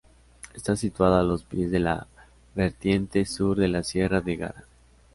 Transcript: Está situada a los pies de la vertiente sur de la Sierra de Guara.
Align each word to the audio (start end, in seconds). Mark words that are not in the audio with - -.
Está 0.55 0.75
situada 0.75 1.19
a 1.19 1.23
los 1.23 1.43
pies 1.43 1.69
de 1.69 1.77
la 1.77 2.07
vertiente 2.55 3.23
sur 3.23 3.55
de 3.55 3.67
la 3.67 3.83
Sierra 3.83 4.19
de 4.19 4.35
Guara. 4.35 4.63